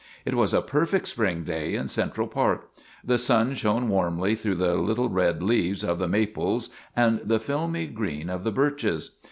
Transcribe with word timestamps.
It 0.25 0.33
was 0.33 0.51
a 0.51 0.63
perfect 0.63 1.07
Spring 1.09 1.43
day 1.43 1.75
in 1.75 1.87
Central 1.87 2.25
Park. 2.25 2.71
The 3.03 3.19
sun 3.19 3.53
shone 3.53 3.87
warmly 3.87 4.33
through 4.33 4.55
the 4.55 4.73
little 4.73 5.09
red 5.09 5.43
leaves 5.43 5.83
of 5.83 5.99
the 5.99 6.07
maples 6.07 6.71
and 6.95 7.19
the 7.23 7.39
filmy 7.39 7.85
green 7.85 8.27
of 8.27 8.43
the 8.43 8.51
birches. 8.51 9.17